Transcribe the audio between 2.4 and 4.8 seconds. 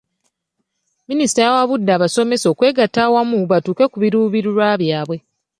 okwegatta awamu batuuke ku biruubirirwa